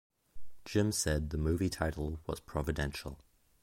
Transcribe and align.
Jim 0.65 0.91
said 0.91 1.29
the 1.29 1.37
movie 1.37 1.69
title 1.69 2.19
was 2.25 2.39
Providential. 2.39 3.19